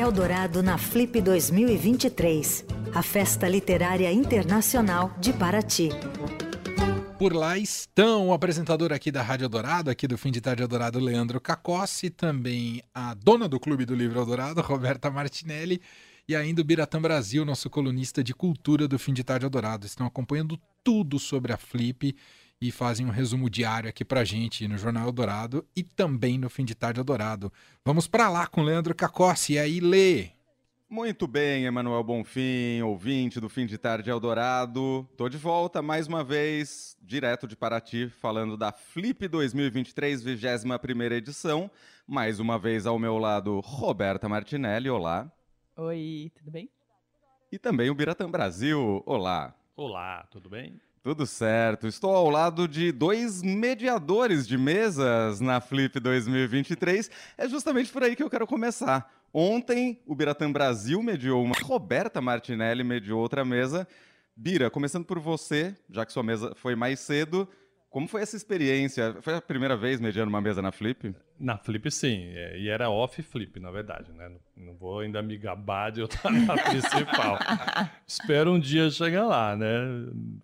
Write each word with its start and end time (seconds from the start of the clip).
Eldorado 0.00 0.62
na 0.62 0.78
Flip 0.78 1.20
2023, 1.20 2.64
a 2.94 3.02
festa 3.02 3.46
literária 3.46 4.10
internacional 4.10 5.14
de 5.20 5.30
Paraty. 5.30 5.90
Por 7.18 7.34
lá 7.34 7.58
estão 7.58 8.28
o 8.28 8.32
apresentador 8.32 8.94
aqui 8.94 9.12
da 9.12 9.20
Rádio 9.20 9.44
Eldorado, 9.44 9.90
aqui 9.90 10.08
do 10.08 10.16
Fim 10.16 10.30
de 10.30 10.40
Tarde 10.40 10.62
Eldorado, 10.62 10.98
Leandro 10.98 11.38
Cacossi, 11.38 12.08
também 12.08 12.82
a 12.94 13.12
dona 13.12 13.46
do 13.46 13.60
Clube 13.60 13.84
do 13.84 13.94
Livro 13.94 14.18
Eldorado, 14.18 14.62
Roberta 14.64 15.10
Martinelli, 15.10 15.82
e 16.26 16.34
ainda 16.34 16.62
o 16.62 16.64
Biratã 16.64 16.98
Brasil, 16.98 17.44
nosso 17.44 17.68
colunista 17.68 18.24
de 18.24 18.32
cultura 18.32 18.88
do 18.88 18.98
Fim 18.98 19.12
de 19.12 19.22
Tarde 19.22 19.44
Eldorado. 19.44 19.84
Estão 19.84 20.06
acompanhando 20.06 20.58
tudo 20.82 21.18
sobre 21.18 21.52
a 21.52 21.58
Flip 21.58 22.16
e 22.62 22.70
fazem 22.70 23.06
um 23.06 23.10
resumo 23.10 23.48
diário 23.48 23.88
aqui 23.88 24.04
pra 24.04 24.22
gente 24.22 24.68
no 24.68 24.76
Jornal 24.76 25.06
Eldorado 25.06 25.66
e 25.74 25.82
também 25.82 26.36
no 26.36 26.50
Fim 26.50 26.62
de 26.62 26.74
Tarde 26.74 27.00
Eldorado. 27.00 27.50
Vamos 27.82 28.06
para 28.06 28.28
lá 28.28 28.46
com 28.46 28.60
o 28.60 28.64
Leandro 28.64 28.94
Cacossi. 28.94 29.54
E 29.54 29.58
aí, 29.58 29.80
Lê? 29.80 30.28
Muito 30.86 31.26
bem, 31.26 31.64
Emanuel 31.64 32.04
Bonfim, 32.04 32.82
ouvinte 32.82 33.40
do 33.40 33.48
Fim 33.48 33.64
de 33.64 33.78
Tarde 33.78 34.10
Eldorado. 34.10 35.08
Tô 35.16 35.26
de 35.28 35.38
volta 35.38 35.80
mais 35.80 36.06
uma 36.06 36.22
vez, 36.22 36.98
direto 37.00 37.46
de 37.46 37.56
Paraty, 37.56 38.10
falando 38.20 38.58
da 38.58 38.72
Flip 38.72 39.26
2023, 39.26 40.22
21 40.22 41.02
edição. 41.12 41.70
Mais 42.06 42.40
uma 42.40 42.58
vez 42.58 42.86
ao 42.86 42.98
meu 42.98 43.16
lado, 43.16 43.58
Roberta 43.60 44.28
Martinelli. 44.28 44.90
Olá. 44.90 45.32
Oi, 45.76 46.30
tudo 46.34 46.50
bem? 46.50 46.68
E 47.50 47.58
também 47.58 47.88
o 47.88 47.94
Biratã 47.94 48.30
Brasil. 48.30 49.02
Olá. 49.06 49.54
Olá, 49.76 50.26
tudo 50.30 50.50
bem? 50.50 50.78
Tudo 51.02 51.26
certo. 51.26 51.86
Estou 51.86 52.14
ao 52.14 52.28
lado 52.28 52.68
de 52.68 52.92
dois 52.92 53.42
mediadores 53.42 54.46
de 54.46 54.58
mesas 54.58 55.40
na 55.40 55.58
Flip 55.58 55.98
2023. 55.98 57.10
É 57.38 57.48
justamente 57.48 57.90
por 57.90 58.02
aí 58.02 58.14
que 58.14 58.22
eu 58.22 58.28
quero 58.28 58.46
começar. 58.46 59.10
Ontem, 59.32 59.98
o 60.06 60.14
Biratã 60.14 60.52
Brasil 60.52 61.02
mediou 61.02 61.42
uma, 61.42 61.54
Roberta 61.62 62.20
Martinelli 62.20 62.84
mediou 62.84 63.18
outra 63.18 63.46
mesa. 63.46 63.88
Bira, 64.36 64.68
começando 64.68 65.06
por 65.06 65.18
você, 65.18 65.74
já 65.88 66.04
que 66.04 66.12
sua 66.12 66.22
mesa 66.22 66.52
foi 66.54 66.74
mais 66.76 67.00
cedo, 67.00 67.48
como 67.90 68.06
foi 68.06 68.22
essa 68.22 68.36
experiência? 68.36 69.16
Foi 69.20 69.34
a 69.34 69.42
primeira 69.42 69.76
vez 69.76 70.00
mediando 70.00 70.28
uma 70.28 70.40
mesa 70.40 70.62
na 70.62 70.70
Flip? 70.70 71.12
Na 71.38 71.58
Flip, 71.58 71.90
sim. 71.90 72.22
É, 72.34 72.56
e 72.56 72.68
era 72.68 72.88
off 72.88 73.20
Flip, 73.20 73.58
na 73.58 73.72
verdade, 73.72 74.12
né? 74.12 74.28
Não, 74.28 74.66
não 74.66 74.74
vou 74.74 75.00
ainda 75.00 75.20
me 75.20 75.36
gabar 75.36 75.90
de 75.90 76.00
eu 76.00 76.06
estar 76.06 76.30
na 76.30 76.54
principal. 76.70 77.36
Espero 78.06 78.52
um 78.52 78.60
dia 78.60 78.88
chegar 78.90 79.26
lá, 79.26 79.56
né? 79.56 79.66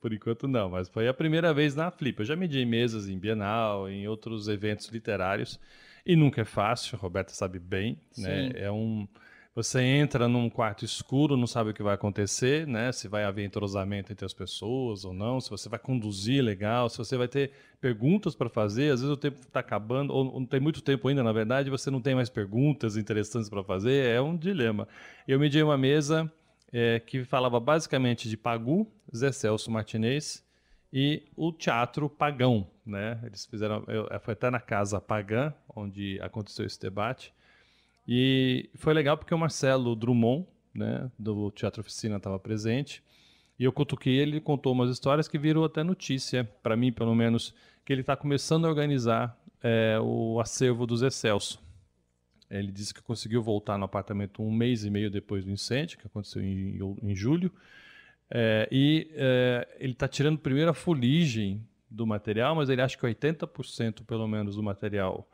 Por 0.01 0.13
enquanto 0.13 0.49
não, 0.49 0.69
mas 0.69 0.89
foi 0.89 1.07
a 1.07 1.15
primeira 1.15 1.55
vez 1.55 1.77
na 1.77 1.89
Flip. 1.89 2.19
Eu 2.19 2.27
já 2.27 2.35
medi 2.35 2.65
mesas 2.65 3.09
em 3.09 3.17
Bienal, 3.17 3.89
em 3.89 4.09
outros 4.09 4.49
eventos 4.49 4.89
literários. 4.89 5.61
E 6.05 6.17
nunca 6.17 6.41
é 6.41 6.45
fácil, 6.45 6.97
a 6.97 7.01
Roberta 7.01 7.33
sabe 7.33 7.61
bem, 7.61 8.01
né? 8.19 8.51
É 8.57 8.71
um 8.73 9.07
você 9.57 9.81
entra 9.81 10.29
num 10.29 10.51
quarto 10.51 10.85
escuro, 10.85 11.35
não 11.35 11.47
sabe 11.47 11.71
o 11.71 11.75
que 11.75 11.83
vai 11.83 11.95
acontecer, 11.95 12.67
né? 12.67 12.93
Se 12.93 13.09
vai 13.09 13.25
haver 13.25 13.43
entrosamento 13.43 14.13
entre 14.13 14.27
as 14.27 14.35
pessoas 14.35 15.03
ou 15.03 15.15
não, 15.15 15.41
se 15.41 15.49
você 15.49 15.67
vai 15.67 15.79
conduzir 15.79 16.45
legal, 16.45 16.91
se 16.91 16.99
você 16.99 17.17
vai 17.17 17.27
ter 17.27 17.53
perguntas 17.81 18.35
para 18.35 18.51
fazer. 18.51 18.93
Às 18.93 19.01
vezes 19.01 19.11
o 19.11 19.17
tempo 19.17 19.41
está 19.41 19.61
acabando, 19.61 20.13
ou 20.13 20.39
não 20.41 20.45
tem 20.45 20.61
muito 20.61 20.83
tempo 20.83 21.09
ainda, 21.09 21.23
na 21.23 21.33
verdade, 21.33 21.71
você 21.71 21.91
não 21.91 22.03
tem 22.03 22.15
mais 22.15 22.29
perguntas 22.29 22.99
interessantes 22.99 23.49
para 23.49 23.65
fazer. 23.65 24.05
É 24.05 24.21
um 24.21 24.37
dilema. 24.37 24.87
Eu 25.27 25.41
medi 25.41 25.63
uma 25.63 25.79
mesa 25.79 26.31
é, 26.71 27.01
que 27.01 27.25
falava 27.25 27.59
basicamente 27.59 28.29
de 28.29 28.37
Pagu, 28.37 28.87
Zé 29.17 29.33
Celso 29.33 29.71
Martinez 29.71 30.45
e 30.93 31.23
o 31.35 31.51
teatro 31.51 32.11
pagão, 32.11 32.67
né? 32.85 33.19
Eles 33.25 33.47
fizeram, 33.47 33.83
eu, 33.89 34.07
foi 34.21 34.35
até 34.35 34.51
na 34.51 34.61
casa 34.61 35.01
Pagã, 35.01 35.55
onde 35.75 36.21
aconteceu 36.21 36.67
esse 36.67 36.79
debate. 36.79 37.33
E 38.07 38.71
foi 38.75 38.95
legal 38.95 39.17
porque 39.17 39.35
o 39.35 39.39
Marcelo 39.39 39.97
Drummond, 39.97 40.47
né, 40.75 41.11
do 41.19 41.51
Teatro 41.51 41.81
Oficina, 41.81 42.17
estava 42.17 42.39
presente. 42.39 43.03
E 43.59 43.65
eu 43.65 43.73
cutuquei 43.73 44.15
ele, 44.15 44.41
contou 44.41 44.73
umas 44.73 44.91
histórias 44.91 45.27
que 45.27 45.39
viram 45.39 45.65
até 45.65 45.83
notícia, 45.83 46.45
para 46.63 46.77
mim 46.77 46.93
pelo 46.93 47.15
menos, 47.15 47.55
que 47.85 47.93
ele 47.93 48.03
está 48.03 48.17
começando 48.17 48.67
a 48.67 48.69
organizar 48.69 49.37
é, 49.63 49.99
o 50.01 50.39
acervo 50.41 50.87
do 50.87 50.97
Zé 50.97 51.11
Celso. 51.11 51.65
Ele 52.51 52.71
disse 52.71 52.95
que 52.95 53.03
conseguiu 53.03 53.43
voltar 53.43 53.77
no 53.77 53.85
apartamento 53.85 54.43
um 54.43 54.53
mês 54.53 54.85
e 54.85 54.91
meio 54.91 55.11
depois 55.11 55.45
do 55.45 55.51
incêndio, 55.51 55.99
que 55.99 56.07
aconteceu 56.07 56.43
em, 56.43 56.79
em 57.03 57.15
julho. 57.15 57.51
É, 58.31 58.69
e 58.71 59.11
é, 59.15 59.77
ele 59.81 59.93
está 59.93 60.07
tirando 60.07 60.39
primeiro 60.39 60.71
a 60.71 60.75
fuligem 60.75 61.67
do 61.91 62.07
material, 62.07 62.55
mas 62.55 62.69
ele 62.69 62.83
acha 62.83 62.97
que 62.97 63.05
80% 63.05 64.05
pelo 64.05 64.29
menos 64.29 64.57
do 64.57 64.63
material 64.63 65.29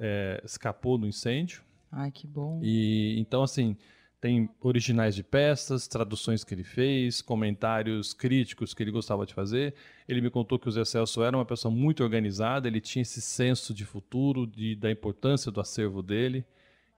é, 0.00 0.40
escapou 0.44 0.96
do 0.98 1.06
incêndio. 1.06 1.62
Ai, 1.90 2.10
que 2.10 2.26
bom. 2.26 2.60
E 2.62 3.18
então 3.18 3.42
assim, 3.42 3.76
tem 4.20 4.50
originais 4.60 5.14
de 5.14 5.22
peças, 5.22 5.86
traduções 5.86 6.42
que 6.42 6.52
ele 6.52 6.64
fez, 6.64 7.22
comentários 7.22 8.12
críticos 8.12 8.74
que 8.74 8.82
ele 8.82 8.90
gostava 8.90 9.24
de 9.24 9.32
fazer. 9.32 9.74
Ele 10.08 10.20
me 10.20 10.30
contou 10.30 10.58
que 10.58 10.68
o 10.68 10.72
Zé 10.72 10.84
Celso 10.84 11.22
era 11.22 11.36
uma 11.36 11.44
pessoa 11.44 11.72
muito 11.72 12.02
organizada, 12.02 12.66
ele 12.66 12.80
tinha 12.80 13.02
esse 13.02 13.20
senso 13.20 13.72
de 13.72 13.84
futuro, 13.84 14.46
de, 14.46 14.74
da 14.74 14.90
importância 14.90 15.52
do 15.52 15.60
acervo 15.60 16.02
dele. 16.02 16.44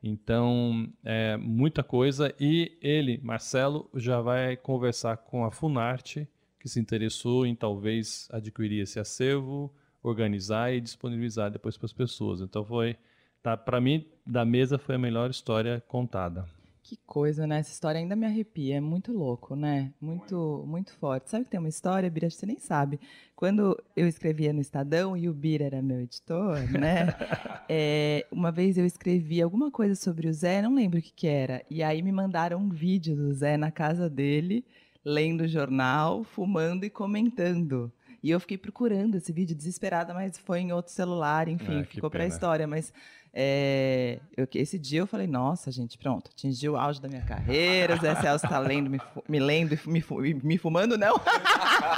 Então, 0.03 0.91
é 1.05 1.37
muita 1.37 1.83
coisa. 1.83 2.35
E 2.41 2.79
ele, 2.81 3.21
Marcelo, 3.23 3.91
já 3.95 4.21
vai 4.21 4.57
conversar 4.57 5.19
com 5.19 5.45
a 5.45 5.51
Funarte, 5.51 6.27
que 6.59 6.69
se 6.69 6.81
interessou 6.81 7.45
em 7.45 7.55
talvez 7.55 8.29
adquirir 8.31 8.81
esse 8.81 8.99
acervo, 8.99 9.73
organizar 10.03 10.73
e 10.73 10.81
disponibilizar 10.81 11.51
depois 11.51 11.77
para 11.77 11.85
as 11.85 11.93
pessoas. 11.93 12.41
Então, 12.41 12.65
foi, 12.65 12.97
tá, 13.43 13.59
para 13.59 13.79
mim, 13.79 14.07
da 14.31 14.45
mesa 14.45 14.79
foi 14.79 14.95
a 14.95 14.99
melhor 14.99 15.31
história 15.31 15.83
contada. 15.89 16.47
Que 16.83 16.99
coisa, 17.07 17.47
né? 17.47 17.59
Essa 17.59 17.71
história 17.71 18.01
ainda 18.01 18.17
me 18.17 18.27
arrepia. 18.27 18.77
É 18.77 18.81
muito 18.81 19.13
louco, 19.13 19.55
né? 19.55 19.93
Muito, 20.01 20.65
muito 20.67 20.93
forte. 20.95 21.31
Sabe 21.31 21.45
que 21.45 21.51
tem 21.51 21.61
uma 21.61 21.69
história, 21.69 22.11
Bira, 22.11 22.29
você 22.29 22.45
nem 22.47 22.59
sabe. 22.59 22.99
Quando 23.37 23.81
eu 23.95 24.09
escrevia 24.09 24.53
no 24.53 24.61
Estadão 24.61 25.17
e 25.17 25.29
o 25.29 25.33
Bira 25.33 25.67
era 25.67 25.83
meu 25.83 26.01
editor, 26.01 26.59
né? 26.73 27.15
é, 27.69 28.27
uma 28.31 28.51
vez 28.51 28.77
eu 28.77 28.85
escrevi 28.85 29.41
alguma 29.41 29.71
coisa 29.71 29.95
sobre 29.95 30.27
o 30.27 30.33
Zé, 30.33 30.63
não 30.63 30.75
lembro 30.75 30.99
o 30.99 31.03
que, 31.03 31.13
que 31.13 31.29
era. 31.29 31.63
E 31.71 31.83
aí 31.83 32.03
me 32.03 32.11
mandaram 32.11 32.59
um 32.59 32.69
vídeo 32.69 33.15
do 33.15 33.33
Zé 33.33 33.57
na 33.57 33.71
casa 33.71 34.11
dele, 34.11 34.65
lendo 35.05 35.43
o 35.43 35.49
jornal, 35.49 36.25
fumando 36.25 36.85
e 36.85 36.91
comentando. 36.91 37.93
E 38.23 38.31
eu 38.31 38.39
fiquei 38.39 38.59
procurando 38.59 39.17
esse 39.17 39.33
vídeo 39.33 39.57
desesperada, 39.57 40.13
mas 40.13 40.39
foi 40.39 40.61
em 40.61 40.73
outro 40.73 40.93
celular, 40.93 41.49
enfim, 41.49 41.81
ah, 41.81 41.85
ficou 41.85 42.11
para 42.11 42.25
a 42.25 42.27
história. 42.27 42.67
Mas 42.67 42.93
é, 43.33 44.19
eu, 44.37 44.47
esse 44.55 44.77
dia 44.77 45.01
eu 45.01 45.07
falei, 45.07 45.27
nossa, 45.27 45.71
gente, 45.71 45.97
pronto, 45.97 46.31
atingi 46.33 46.69
o 46.69 46.77
auge 46.77 47.01
da 47.01 47.09
minha 47.09 47.23
carreira, 47.23 47.97
Zé 47.97 48.15
Celso 48.17 48.45
está 48.45 48.59
lendo, 48.59 48.91
me, 48.91 49.01
me 49.29 49.39
lendo 49.39 49.73
e 49.73 49.81
me, 49.89 50.05
me, 50.43 50.59
fumando, 50.59 50.99
não. 50.99 51.15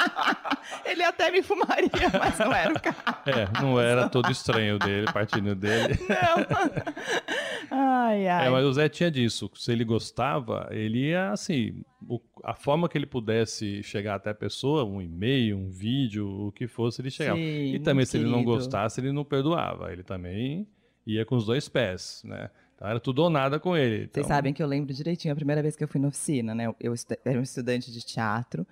Ele 0.84 1.02
até 1.02 1.30
me 1.30 1.42
fumaria, 1.42 1.90
mas 2.20 2.38
não 2.38 2.52
era 2.52 2.74
o 2.74 2.80
caso. 2.80 2.96
É, 3.26 3.62
não 3.62 3.80
era 3.80 4.08
todo 4.10 4.30
estranho 4.30 4.78
dele, 4.78 5.06
partindo 5.10 5.54
dele. 5.54 5.98
Não. 6.08 7.32
Ai, 7.74 8.28
ai. 8.28 8.46
É, 8.46 8.50
mas 8.50 8.66
o 8.66 8.72
Zé 8.74 8.86
tinha 8.86 9.10
disso. 9.10 9.50
Se 9.54 9.72
ele 9.72 9.82
gostava, 9.82 10.68
ele 10.70 11.08
ia, 11.08 11.30
assim, 11.30 11.82
o, 12.06 12.20
a 12.44 12.54
forma 12.54 12.86
que 12.86 12.98
ele 12.98 13.06
pudesse 13.06 13.82
chegar 13.82 14.16
até 14.16 14.28
a 14.28 14.34
pessoa, 14.34 14.84
um 14.84 15.00
e-mail, 15.00 15.56
um 15.56 15.70
vídeo, 15.70 16.28
o 16.28 16.52
que 16.52 16.66
fosse, 16.66 17.00
ele 17.00 17.10
chegava. 17.10 17.38
Sim, 17.38 17.74
e 17.74 17.78
também, 17.78 18.04
se 18.04 18.12
querido. 18.12 18.28
ele 18.28 18.36
não 18.36 18.44
gostasse, 18.44 19.00
ele 19.00 19.10
não 19.10 19.24
perdoava. 19.24 19.90
Ele 19.90 20.02
também 20.02 20.68
ia 21.06 21.24
com 21.24 21.34
os 21.34 21.46
dois 21.46 21.66
pés, 21.66 22.22
né? 22.26 22.50
Então 22.76 22.86
era 22.86 23.00
tudo 23.00 23.22
ou 23.22 23.30
nada 23.30 23.58
com 23.58 23.74
ele. 23.74 24.04
Então... 24.04 24.22
Vocês 24.22 24.26
sabem 24.26 24.52
que 24.52 24.62
eu 24.62 24.66
lembro 24.66 24.92
direitinho 24.92 25.32
a 25.32 25.36
primeira 25.36 25.62
vez 25.62 25.74
que 25.74 25.82
eu 25.82 25.88
fui 25.88 26.00
na 26.00 26.08
oficina, 26.08 26.54
né? 26.54 26.66
Eu, 26.66 26.76
eu 26.78 26.94
era 27.24 27.38
um 27.38 27.42
estudante 27.42 27.90
de 27.90 28.04
teatro, 28.04 28.66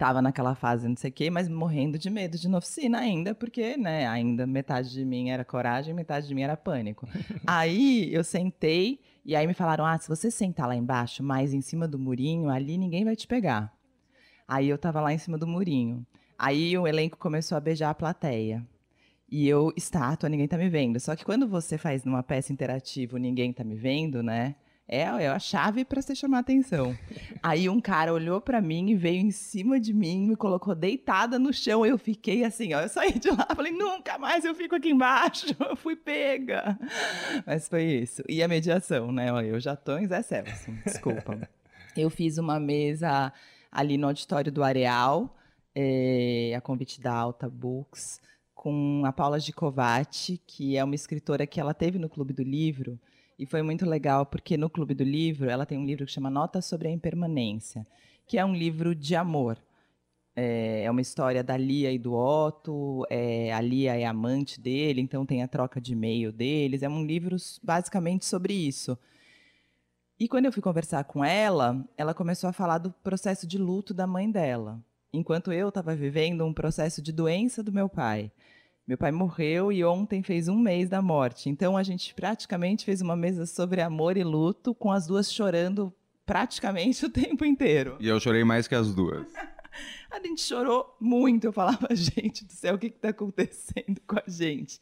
estava 0.00 0.22
naquela 0.22 0.54
fase 0.54 0.88
não 0.88 0.96
sei 0.96 1.10
o 1.10 1.12
quê, 1.12 1.28
mas 1.28 1.46
morrendo 1.46 1.98
de 1.98 2.08
medo 2.08 2.38
de 2.38 2.46
ir 2.46 2.50
na 2.50 2.56
oficina 2.56 2.98
ainda, 2.98 3.34
porque, 3.34 3.76
né, 3.76 4.06
ainda 4.08 4.46
metade 4.46 4.90
de 4.90 5.04
mim 5.04 5.28
era 5.28 5.44
coragem, 5.44 5.92
metade 5.92 6.26
de 6.26 6.34
mim 6.34 6.40
era 6.40 6.56
pânico. 6.56 7.06
aí 7.46 8.08
eu 8.10 8.24
sentei 8.24 8.98
e 9.22 9.36
aí 9.36 9.46
me 9.46 9.52
falaram: 9.52 9.84
"Ah, 9.84 9.98
se 9.98 10.08
você 10.08 10.30
sentar 10.30 10.66
lá 10.66 10.74
embaixo, 10.74 11.22
mais 11.22 11.52
em 11.52 11.60
cima 11.60 11.86
do 11.86 11.98
murinho, 11.98 12.48
ali 12.48 12.78
ninguém 12.78 13.04
vai 13.04 13.14
te 13.14 13.26
pegar". 13.26 13.70
Aí 14.48 14.70
eu 14.70 14.76
estava 14.76 15.02
lá 15.02 15.12
em 15.12 15.18
cima 15.18 15.36
do 15.36 15.46
murinho. 15.46 16.04
Aí 16.38 16.76
o 16.78 16.86
elenco 16.88 17.18
começou 17.18 17.58
a 17.58 17.60
beijar 17.60 17.90
a 17.90 17.94
plateia. 17.94 18.66
E 19.30 19.46
eu, 19.46 19.72
estátua, 19.76 20.28
ninguém 20.28 20.48
tá 20.48 20.56
me 20.56 20.68
vendo. 20.68 20.98
Só 20.98 21.14
que 21.14 21.24
quando 21.24 21.46
você 21.46 21.78
faz 21.78 22.04
numa 22.04 22.22
peça 22.22 22.52
interativa, 22.52 23.18
ninguém 23.18 23.52
tá 23.52 23.62
me 23.62 23.76
vendo, 23.76 24.22
né? 24.22 24.56
É, 24.92 25.02
é 25.02 25.28
a 25.28 25.38
chave 25.38 25.84
para 25.84 26.02
você 26.02 26.16
chamar 26.16 26.40
atenção. 26.40 26.98
Aí 27.40 27.68
um 27.68 27.80
cara 27.80 28.12
olhou 28.12 28.40
para 28.40 28.60
mim 28.60 28.90
e 28.90 28.96
veio 28.96 29.20
em 29.20 29.30
cima 29.30 29.78
de 29.78 29.94
mim, 29.94 30.26
me 30.26 30.34
colocou 30.34 30.74
deitada 30.74 31.38
no 31.38 31.52
chão. 31.52 31.86
Eu 31.86 31.96
fiquei 31.96 32.42
assim, 32.44 32.74
ó. 32.74 32.80
Eu 32.80 32.88
saí 32.88 33.16
de 33.16 33.30
lá, 33.30 33.46
falei, 33.54 33.70
nunca 33.70 34.18
mais 34.18 34.44
eu 34.44 34.52
fico 34.52 34.74
aqui 34.74 34.90
embaixo. 34.90 35.46
Eu 35.60 35.76
fui 35.76 35.94
pega. 35.94 36.76
Mas 37.46 37.68
foi 37.68 37.84
isso. 37.84 38.24
E 38.28 38.42
a 38.42 38.48
mediação, 38.48 39.12
né? 39.12 39.30
Eu 39.48 39.60
já 39.60 39.76
tô 39.76 39.96
em 39.96 40.08
Zé 40.08 40.22
Celso, 40.22 40.72
desculpa. 40.84 41.48
Eu 41.96 42.10
fiz 42.10 42.38
uma 42.38 42.58
mesa 42.58 43.32
ali 43.70 43.96
no 43.96 44.08
auditório 44.08 44.50
do 44.50 44.64
Areal, 44.64 45.36
é, 45.72 46.52
a 46.56 46.60
convite 46.60 47.00
da 47.00 47.14
Alta 47.14 47.48
Books 47.48 48.20
com 48.52 49.02
a 49.04 49.12
Paula 49.12 49.38
Gicovati, 49.38 50.40
que 50.44 50.76
é 50.76 50.82
uma 50.82 50.96
escritora 50.96 51.46
que 51.46 51.60
ela 51.60 51.72
teve 51.72 51.98
no 51.98 52.08
Clube 52.08 52.32
do 52.32 52.42
Livro 52.42 52.98
E 53.40 53.46
foi 53.46 53.62
muito 53.62 53.86
legal 53.86 54.26
porque 54.26 54.58
no 54.58 54.68
Clube 54.68 54.92
do 54.92 55.02
Livro 55.02 55.48
ela 55.48 55.64
tem 55.64 55.78
um 55.78 55.86
livro 55.86 56.04
que 56.04 56.12
chama 56.12 56.28
Notas 56.28 56.66
sobre 56.66 56.88
a 56.88 56.90
Impermanência, 56.90 57.86
que 58.26 58.36
é 58.36 58.44
um 58.44 58.54
livro 58.54 58.94
de 58.94 59.16
amor. 59.16 59.56
É, 60.36 60.82
é 60.84 60.90
uma 60.90 61.00
história 61.00 61.42
da 61.42 61.56
Lia 61.56 61.90
e 61.90 61.98
do 61.98 62.12
Otto. 62.12 63.06
É, 63.08 63.50
a 63.54 63.60
Lia 63.62 63.98
é 63.98 64.04
amante 64.04 64.60
dele, 64.60 65.00
então 65.00 65.24
tem 65.24 65.42
a 65.42 65.48
troca 65.48 65.80
de 65.80 65.94
e-mail 65.94 66.30
deles. 66.30 66.82
É 66.82 66.88
um 66.90 67.02
livro 67.02 67.34
basicamente 67.62 68.26
sobre 68.26 68.52
isso. 68.52 68.98
E 70.18 70.28
quando 70.28 70.44
eu 70.44 70.52
fui 70.52 70.60
conversar 70.60 71.04
com 71.04 71.24
ela, 71.24 71.82
ela 71.96 72.12
começou 72.12 72.50
a 72.50 72.52
falar 72.52 72.76
do 72.76 72.90
processo 72.90 73.46
de 73.46 73.56
luto 73.56 73.94
da 73.94 74.06
mãe 74.06 74.30
dela, 74.30 74.78
enquanto 75.14 75.50
eu 75.50 75.70
estava 75.70 75.96
vivendo 75.96 76.44
um 76.44 76.52
processo 76.52 77.00
de 77.00 77.10
doença 77.10 77.62
do 77.62 77.72
meu 77.72 77.88
pai. 77.88 78.30
Meu 78.90 78.98
pai 78.98 79.12
morreu 79.12 79.70
e 79.70 79.84
ontem 79.84 80.20
fez 80.20 80.48
um 80.48 80.58
mês 80.58 80.88
da 80.88 81.00
morte. 81.00 81.48
Então 81.48 81.76
a 81.76 81.82
gente 81.84 82.12
praticamente 82.12 82.84
fez 82.84 83.00
uma 83.00 83.14
mesa 83.14 83.46
sobre 83.46 83.80
amor 83.80 84.16
e 84.16 84.24
luto, 84.24 84.74
com 84.74 84.90
as 84.90 85.06
duas 85.06 85.32
chorando 85.32 85.94
praticamente 86.26 87.06
o 87.06 87.08
tempo 87.08 87.44
inteiro. 87.44 87.96
E 88.00 88.08
eu 88.08 88.18
chorei 88.18 88.42
mais 88.42 88.66
que 88.66 88.74
as 88.74 88.92
duas. 88.92 89.32
a 90.10 90.18
gente 90.18 90.40
chorou 90.40 90.96
muito. 91.00 91.44
Eu 91.44 91.52
falava, 91.52 91.86
gente 91.94 92.44
do 92.44 92.52
céu, 92.52 92.74
o 92.74 92.78
que 92.80 92.88
está 92.88 93.10
acontecendo 93.10 94.00
com 94.08 94.18
a 94.18 94.24
gente? 94.26 94.80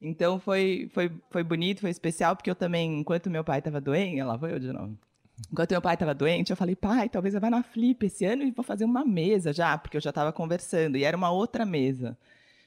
Então 0.00 0.40
foi, 0.40 0.90
foi, 0.94 1.12
foi 1.30 1.44
bonito, 1.44 1.82
foi 1.82 1.90
especial, 1.90 2.34
porque 2.34 2.48
eu 2.48 2.54
também, 2.54 3.00
enquanto 3.00 3.28
meu 3.28 3.44
pai 3.44 3.58
estava 3.58 3.78
doente, 3.78 4.20
ela 4.20 4.38
foi 4.38 4.54
eu 4.54 4.58
de 4.58 4.72
novo. 4.72 4.96
Enquanto 5.52 5.72
meu 5.72 5.82
pai 5.82 5.96
estava 5.96 6.14
doente, 6.14 6.48
eu 6.48 6.56
falei, 6.56 6.74
pai, 6.74 7.10
talvez 7.10 7.34
eu 7.34 7.42
vá 7.42 7.50
na 7.50 7.62
Flip 7.62 8.06
esse 8.06 8.24
ano 8.24 8.42
e 8.42 8.50
vou 8.50 8.64
fazer 8.64 8.86
uma 8.86 9.04
mesa 9.04 9.52
já, 9.52 9.76
porque 9.76 9.98
eu 9.98 10.00
já 10.00 10.08
estava 10.08 10.32
conversando, 10.32 10.96
e 10.96 11.04
era 11.04 11.14
uma 11.14 11.30
outra 11.30 11.66
mesa. 11.66 12.16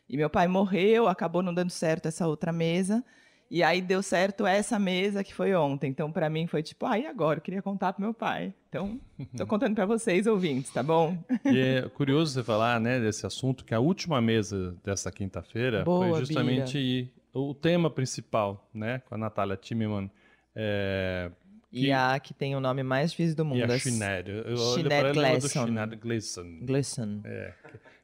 E 0.09 0.15
meu 0.15 0.29
pai 0.29 0.47
morreu, 0.47 1.07
acabou 1.07 1.41
não 1.41 1.53
dando 1.53 1.69
certo 1.69 2.07
essa 2.07 2.27
outra 2.27 2.51
mesa. 2.51 3.03
E 3.49 3.63
aí 3.63 3.81
deu 3.81 4.03
certo 4.03 4.45
essa 4.45 4.77
mesa 4.77 5.23
que 5.23 5.33
foi 5.33 5.55
ontem. 5.55 5.89
Então, 5.89 6.11
para 6.11 6.29
mim, 6.29 6.47
foi 6.47 6.61
tipo, 6.61 6.85
ah, 6.85 6.99
e 6.99 7.05
agora? 7.05 7.37
Eu 7.39 7.41
queria 7.41 7.61
contar 7.61 7.93
pro 7.93 8.01
meu 8.01 8.13
pai. 8.13 8.53
Então, 8.67 8.99
estou 9.19 9.47
contando 9.47 9.73
para 9.73 9.85
vocês, 9.85 10.27
ouvintes, 10.27 10.71
tá 10.71 10.83
bom? 10.83 11.17
E 11.45 11.57
é 11.57 11.81
curioso 11.95 12.33
você 12.33 12.43
falar, 12.43 12.79
né, 12.79 12.99
desse 12.99 13.25
assunto, 13.25 13.63
que 13.63 13.73
a 13.73 13.79
última 13.79 14.21
mesa 14.21 14.75
dessa 14.83 15.11
quinta-feira 15.11 15.85
foi 15.85 16.13
justamente 16.19 17.09
o 17.33 17.53
tema 17.53 17.89
principal, 17.89 18.69
né, 18.73 19.01
com 19.07 19.15
a 19.15 19.17
Natália 19.17 19.55
Timmerman. 19.55 20.11
É, 20.53 21.31
e 21.71 21.91
a 21.91 22.19
que 22.19 22.33
tem 22.33 22.55
o 22.55 22.59
nome 22.59 22.81
mais 22.81 23.11
difícil 23.11 23.35
do 23.35 23.45
mundo. 23.45 23.59
E 23.59 23.63
a 23.63 23.79
Sinead. 23.79 24.29
Eu 24.29 24.57
Sinead 24.57 25.13
Gleason. 25.13 25.65
Gleason. 25.99 26.59
Gleason. 26.65 27.21
É 27.23 27.53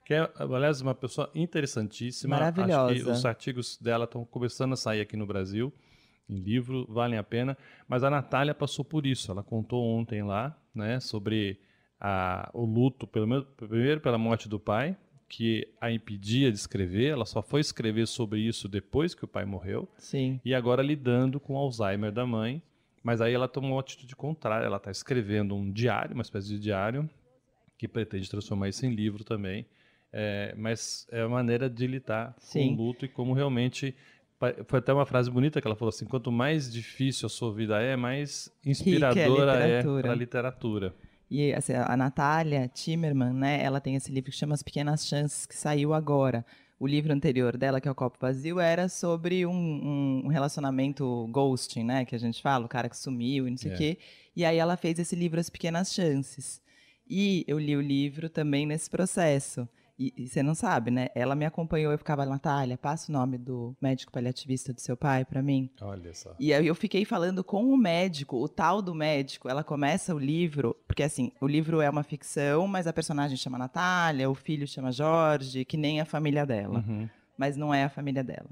que 0.06 0.14
é, 0.14 0.30
aliás, 0.38 0.82
uma 0.82 0.94
pessoa 0.94 1.30
interessantíssima. 1.34 2.36
Maravilhosa. 2.36 2.94
Acho 2.94 3.04
que 3.04 3.10
os 3.10 3.26
artigos 3.26 3.78
dela 3.78 4.04
estão 4.06 4.26
começando 4.26 4.74
a 4.74 4.76
sair 4.76 5.00
aqui 5.02 5.16
no 5.16 5.26
Brasil, 5.26 5.74
em 6.30 6.40
livro, 6.40 6.86
valem 6.90 7.18
a 7.18 7.24
pena. 7.24 7.58
Mas 7.88 8.04
a 8.04 8.10
Natália 8.10 8.54
passou 8.54 8.84
por 8.84 9.06
isso. 9.06 9.32
Ela 9.32 9.44
contou 9.44 9.84
ontem 9.84 10.24
lá, 10.24 10.58
né, 10.76 11.00
sobre 11.00 11.60
a, 12.00 12.50
o 12.54 12.66
luto, 12.66 13.08
pelo, 13.08 13.46
primeiro 13.46 14.02
pela 14.02 14.18
morte 14.18 14.50
do 14.50 14.60
pai, 14.60 14.98
que 15.30 15.68
a 15.80 15.90
impedia 15.90 16.52
de 16.52 16.58
escrever. 16.58 17.12
Ela 17.12 17.26
só 17.26 17.42
foi 17.42 17.62
escrever 17.62 18.06
sobre 18.06 18.42
isso 18.42 18.68
depois 18.68 19.16
que 19.16 19.24
o 19.24 19.28
pai 19.28 19.46
morreu. 19.46 19.88
Sim. 19.98 20.40
E 20.44 20.54
agora 20.54 20.84
lidando 20.84 21.40
com 21.40 21.54
o 21.54 21.58
Alzheimer 21.58 22.12
da 22.12 22.26
mãe. 22.26 22.62
Mas 23.02 23.20
aí 23.20 23.34
ela 23.34 23.48
tomou 23.48 23.72
uma 23.72 23.82
atitude 23.82 24.16
contrária. 24.16 24.66
Ela 24.66 24.78
está 24.78 24.92
escrevendo 24.92 25.56
um 25.56 25.72
diário, 25.72 26.14
uma 26.14 26.22
espécie 26.22 26.48
de 26.48 26.60
diário, 26.60 27.10
que 27.78 27.88
pretende 27.88 28.30
transformar 28.30 28.70
isso 28.70 28.86
em 28.86 28.94
livro 28.94 29.24
também. 29.24 29.66
É, 30.16 30.54
mas 30.56 31.08
é 31.12 31.22
a 31.22 31.28
maneira 31.28 31.68
de 31.68 31.88
lidar 31.88 32.36
Sim. 32.38 32.76
com 32.76 32.84
o 32.84 32.86
luto 32.86 33.04
e 33.06 33.08
como 33.08 33.34
realmente. 33.34 33.96
Foi 34.68 34.80
até 34.80 34.94
uma 34.94 35.06
frase 35.06 35.32
bonita 35.32 35.60
que 35.60 35.68
ela 35.68 35.76
falou 35.76 35.90
assim: 35.90 36.06
quanto 36.06 36.32
mais 36.32 36.72
difícil 36.72 37.26
a 37.26 37.30
sua 37.30 37.52
vida 37.52 37.82
é, 37.82 37.96
mais 37.96 38.52
inspiradora 38.64 39.54
é 39.66 39.82
para 39.82 40.12
a 40.12 40.16
literatura. 40.16 40.94
E 41.32 41.52
assim, 41.54 41.74
a 41.74 41.98
Natália 41.98 42.68
Timmerman, 42.68 43.34
né, 43.34 43.64
ela 43.64 43.82
tem 43.82 43.96
esse 43.96 44.12
livro 44.12 44.30
que 44.30 44.38
chama 44.38 44.54
As 44.54 44.62
Pequenas 44.62 45.08
Chances, 45.08 45.48
que 45.48 45.56
saiu 45.56 45.94
agora. 45.94 46.46
O 46.80 46.86
livro 46.86 47.14
anterior 47.14 47.58
dela, 47.58 47.80
que 47.80 47.88
é 47.88 47.92
o 47.92 47.96
Copo 47.96 48.18
Vazio, 48.20 48.60
era 48.60 48.90
sobre 48.90 49.46
um, 49.46 50.22
um 50.26 50.28
relacionamento 50.28 51.28
ghosting, 51.32 51.86
né? 51.86 52.06
Que 52.06 52.14
a 52.14 52.20
gente 52.20 52.42
fala, 52.42 52.66
o 52.66 52.70
cara 52.70 52.90
que 52.90 52.98
sumiu 52.98 53.48
e 53.48 53.52
não 53.52 53.58
sei 53.58 53.72
o 53.72 53.74
é. 53.74 53.78
quê. 53.78 53.98
E 54.36 54.44
aí 54.44 54.58
ela 54.58 54.76
fez 54.76 55.00
esse 55.00 55.16
livro 55.16 55.40
As 55.40 55.50
Pequenas 55.50 55.94
Chances. 55.94 56.62
E 57.08 57.46
eu 57.48 57.58
li 57.58 57.76
o 57.76 57.82
livro 57.82 58.30
também 58.30 58.66
nesse 58.66 58.90
processo. 58.90 59.68
E, 59.98 60.12
e, 60.18 60.28
você 60.28 60.42
não 60.42 60.56
sabe, 60.56 60.90
né? 60.90 61.10
Ela 61.14 61.36
me 61.36 61.46
acompanhou, 61.46 61.92
eu 61.92 61.98
ficava, 61.98 62.26
Natália, 62.26 62.78
passa 62.78 63.12
o 63.12 63.14
nome 63.14 63.38
do 63.38 63.76
médico 63.80 64.12
paliativista 64.12 64.74
do 64.74 64.82
seu 64.82 64.98
pai 64.98 65.24
para 65.24 65.42
mim. 65.42 65.70
Olha 65.82 66.14
só. 66.14 66.36
E 66.40 66.52
aí 66.54 66.66
eu 66.66 66.74
fiquei 66.74 67.06
falando 67.06 67.44
com 67.44 67.66
o 67.66 67.78
médico, 67.78 68.38
o 68.38 68.50
tal 68.50 68.82
do 68.82 68.96
médico. 68.96 69.48
Ela 69.48 69.64
começa 69.64 70.16
o 70.16 70.20
livro, 70.20 70.76
porque 70.88 71.04
assim, 71.04 71.32
o 71.40 71.48
livro 71.48 71.80
é 71.80 71.90
uma 71.90 72.04
ficção, 72.04 72.68
mas 72.68 72.88
a 72.88 72.94
personagem 72.94 73.38
chama 73.38 73.58
Natália, 73.58 74.30
o 74.30 74.36
filho 74.36 74.68
chama 74.68 74.92
Jorge, 74.92 75.64
que 75.64 75.78
nem 75.78 76.02
a 76.02 76.06
família 76.06 76.46
dela. 76.46 76.84
Uhum. 76.88 77.08
Mas 77.38 77.56
não 77.56 77.74
é 77.74 77.84
a 77.84 77.90
família 77.90 78.24
dela. 78.24 78.50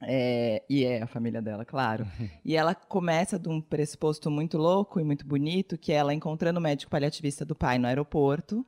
É, 0.00 0.62
e 0.68 0.84
é 0.84 1.02
a 1.02 1.06
família 1.08 1.42
dela, 1.42 1.64
claro. 1.64 2.06
e 2.44 2.54
ela 2.54 2.72
começa 2.72 3.36
de 3.36 3.48
um 3.48 3.60
pressuposto 3.60 4.30
muito 4.30 4.56
louco 4.56 5.00
e 5.00 5.04
muito 5.04 5.26
bonito, 5.26 5.76
que 5.76 5.92
é 5.92 5.96
ela 5.96 6.14
encontrando 6.14 6.60
o 6.60 6.62
médico 6.62 6.90
paliativista 6.90 7.44
do 7.44 7.56
pai 7.56 7.78
no 7.78 7.88
aeroporto 7.88 8.64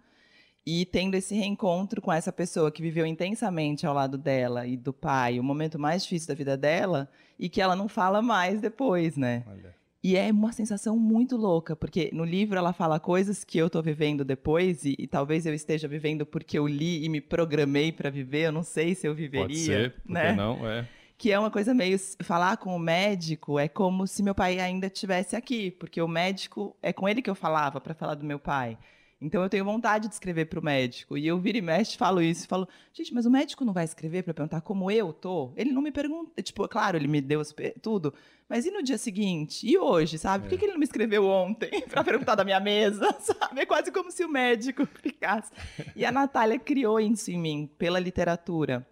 e 0.66 0.84
tendo 0.84 1.14
esse 1.14 1.34
reencontro 1.34 2.00
com 2.00 2.12
essa 2.12 2.32
pessoa 2.32 2.70
que 2.70 2.82
viveu 2.82 3.06
intensamente 3.06 3.86
ao 3.86 3.94
lado 3.94 4.18
dela 4.18 4.66
e 4.66 4.76
do 4.76 4.92
pai, 4.92 5.40
o 5.40 5.44
momento 5.44 5.78
mais 5.78 6.02
difícil 6.02 6.28
da 6.28 6.34
vida 6.34 6.56
dela, 6.56 7.08
e 7.38 7.48
que 7.48 7.60
ela 7.60 7.74
não 7.74 7.88
fala 7.88 8.20
mais 8.20 8.60
depois, 8.60 9.16
né? 9.16 9.44
Olha. 9.46 9.74
E 10.02 10.16
é 10.16 10.30
uma 10.30 10.52
sensação 10.52 10.98
muito 10.98 11.36
louca, 11.36 11.76
porque 11.76 12.10
no 12.12 12.24
livro 12.24 12.56
ela 12.56 12.72
fala 12.72 12.98
coisas 12.98 13.44
que 13.44 13.58
eu 13.58 13.66
estou 13.66 13.82
vivendo 13.82 14.24
depois, 14.24 14.84
e, 14.84 14.96
e, 14.98 15.06
talvez 15.06 15.44
eu 15.44 15.52
esteja 15.52 15.86
vivendo 15.86 16.24
porque 16.24 16.58
eu 16.58 16.66
li 16.66 17.04
e 17.04 17.08
me 17.08 17.20
programei 17.20 17.92
para 17.92 18.08
viver, 18.08 18.46
eu 18.46 18.52
não 18.52 18.62
sei 18.62 18.94
se 18.94 19.06
eu 19.06 19.14
viveria. 19.14 19.46
Pode 19.46 19.58
ser, 19.58 19.94
né? 20.06 20.32
não, 20.32 20.66
é. 20.66 20.88
Que 21.18 21.30
é 21.32 21.38
uma 21.38 21.50
coisa 21.50 21.74
meio. 21.74 21.98
Falar 22.22 22.56
com 22.56 22.74
o 22.74 22.78
médico 22.78 23.58
é 23.58 23.68
como 23.68 24.06
se 24.06 24.22
meu 24.22 24.34
pai 24.34 24.58
ainda 24.58 24.86
estivesse 24.86 25.36
aqui, 25.36 25.70
porque 25.72 26.00
o 26.00 26.08
médico 26.08 26.74
é 26.82 26.94
com 26.94 27.06
ele 27.06 27.20
que 27.20 27.28
eu 27.28 27.34
falava 27.34 27.78
para 27.78 27.92
falar 27.92 28.14
do 28.14 28.24
meu 28.24 28.38
pai. 28.38 28.78
Então 29.20 29.42
eu 29.42 29.50
tenho 29.50 29.64
vontade 29.64 30.08
de 30.08 30.14
escrever 30.14 30.46
para 30.46 30.58
o 30.58 30.64
médico. 30.64 31.16
E 31.18 31.26
eu 31.26 31.38
viro 31.38 31.58
e 31.58 31.62
mexe, 31.62 31.96
falo 31.96 32.22
isso. 32.22 32.48
Falo, 32.48 32.66
gente, 32.92 33.12
mas 33.12 33.26
o 33.26 33.30
médico 33.30 33.64
não 33.64 33.72
vai 33.72 33.84
escrever 33.84 34.22
para 34.22 34.32
perguntar 34.32 34.62
como 34.62 34.90
eu 34.90 35.12
tô? 35.12 35.52
Ele 35.56 35.72
não 35.72 35.82
me 35.82 35.92
pergunta. 35.92 36.40
Tipo, 36.42 36.66
claro, 36.66 36.96
ele 36.96 37.06
me 37.06 37.20
deu 37.20 37.42
tudo. 37.82 38.14
Mas 38.48 38.64
e 38.64 38.70
no 38.70 38.82
dia 38.82 38.96
seguinte? 38.96 39.66
E 39.68 39.76
hoje, 39.76 40.18
sabe? 40.18 40.44
Por 40.44 40.48
que, 40.48 40.54
é. 40.54 40.58
que 40.58 40.64
ele 40.64 40.72
não 40.72 40.78
me 40.78 40.84
escreveu 40.84 41.26
ontem 41.26 41.82
para 41.86 42.02
perguntar 42.02 42.34
da 42.34 42.44
minha 42.44 42.58
mesa? 42.58 43.14
Sabe? 43.20 43.60
É 43.60 43.66
quase 43.66 43.92
como 43.92 44.10
se 44.10 44.24
o 44.24 44.28
médico 44.28 44.84
ficasse. 45.00 45.52
E 45.94 46.04
a 46.04 46.10
Natália 46.10 46.58
criou 46.58 46.98
isso 46.98 47.30
em 47.30 47.38
mim, 47.38 47.70
pela 47.78 48.00
literatura. 48.00 48.86